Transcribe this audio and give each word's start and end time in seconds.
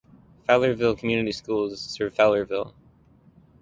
Fowlerville 0.49 0.97
Community 0.97 1.31
Schools 1.31 1.79
serve 1.79 2.15
Fowlerville. 2.15 2.73